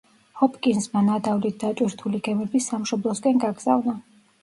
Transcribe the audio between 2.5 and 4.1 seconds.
სამშობლოსკენ გაგზავნა.